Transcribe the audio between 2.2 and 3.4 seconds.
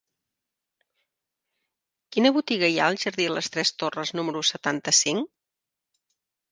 botiga hi ha al jardí de